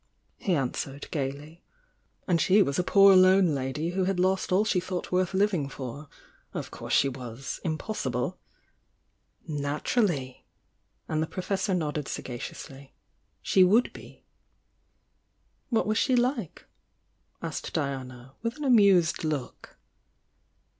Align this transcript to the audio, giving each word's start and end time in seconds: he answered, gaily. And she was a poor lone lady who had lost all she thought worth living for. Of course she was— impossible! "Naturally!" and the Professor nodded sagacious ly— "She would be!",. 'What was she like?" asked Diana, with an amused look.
he 0.37 0.55
answered, 0.55 1.07
gaily. 1.11 1.63
And 2.27 2.41
she 2.41 2.63
was 2.63 2.79
a 2.79 2.83
poor 2.83 3.15
lone 3.15 3.53
lady 3.53 3.91
who 3.91 4.05
had 4.05 4.19
lost 4.19 4.51
all 4.51 4.65
she 4.65 4.79
thought 4.79 5.11
worth 5.11 5.35
living 5.35 5.69
for. 5.69 6.09
Of 6.55 6.71
course 6.71 6.91
she 6.93 7.07
was— 7.07 7.59
impossible! 7.63 8.39
"Naturally!" 9.47 10.47
and 11.07 11.21
the 11.21 11.27
Professor 11.27 11.75
nodded 11.75 12.07
sagacious 12.07 12.67
ly— 12.67 12.93
"She 13.43 13.63
would 13.63 13.93
be!",. 13.93 14.25
'What 15.69 15.85
was 15.85 15.99
she 15.99 16.15
like?" 16.15 16.65
asked 17.43 17.71
Diana, 17.71 18.33
with 18.41 18.57
an 18.57 18.63
amused 18.63 19.23
look. 19.23 19.77